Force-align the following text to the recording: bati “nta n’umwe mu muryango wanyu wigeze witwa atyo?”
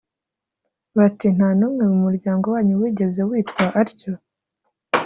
bati 0.97 1.27
“nta 1.35 1.49
n’umwe 1.59 1.83
mu 1.91 1.97
muryango 2.05 2.45
wanyu 2.53 2.73
wigeze 2.81 3.21
witwa 3.29 3.65
atyo?” 3.81 4.13